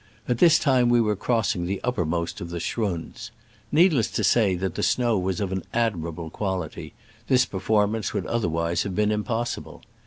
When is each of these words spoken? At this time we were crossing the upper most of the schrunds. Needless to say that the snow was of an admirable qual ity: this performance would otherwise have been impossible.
At 0.27 0.39
this 0.39 0.57
time 0.57 0.89
we 0.89 0.99
were 0.99 1.15
crossing 1.15 1.67
the 1.67 1.79
upper 1.83 2.05
most 2.05 2.41
of 2.41 2.49
the 2.49 2.59
schrunds. 2.59 3.29
Needless 3.71 4.09
to 4.09 4.23
say 4.23 4.55
that 4.55 4.73
the 4.73 4.81
snow 4.81 5.15
was 5.19 5.39
of 5.39 5.51
an 5.51 5.61
admirable 5.75 6.31
qual 6.31 6.63
ity: 6.63 6.93
this 7.27 7.45
performance 7.45 8.11
would 8.11 8.25
otherwise 8.25 8.81
have 8.81 8.95
been 8.95 9.11
impossible. 9.11 9.83